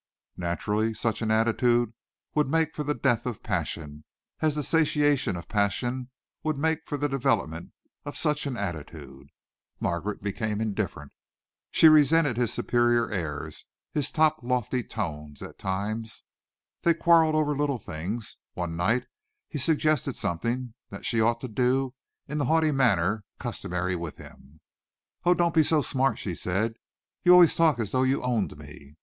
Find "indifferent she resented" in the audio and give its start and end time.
10.59-12.35